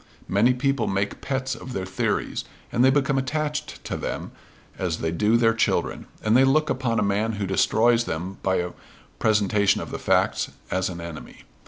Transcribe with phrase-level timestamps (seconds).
[0.27, 4.31] Many people make pets of their theories; and they become attached to them
[4.79, 8.55] as they do their children; and they look upon a man who destroys them by
[8.55, 8.71] a
[9.19, 11.43] presentation of the facts as an enemy.